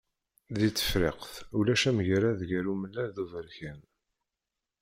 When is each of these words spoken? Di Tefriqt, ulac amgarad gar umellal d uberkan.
Di 0.55 0.69
Tefriqt, 0.75 1.33
ulac 1.57 1.83
amgarad 1.89 2.39
gar 2.49 2.65
umellal 2.73 3.09
d 3.15 3.17
uberkan. 3.23 3.79